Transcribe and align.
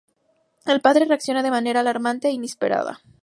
El 0.65 0.81
padre 0.81 1.05
reacciona 1.05 1.43
de 1.43 1.51
manera 1.51 1.81
alarmante 1.81 2.27
e 2.27 2.31
inesperada. 2.31 3.01